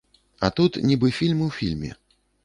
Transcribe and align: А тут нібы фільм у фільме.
А 0.47 0.49
тут 0.59 0.79
нібы 0.89 1.11
фільм 1.17 1.43
у 1.47 1.49
фільме. 1.59 1.91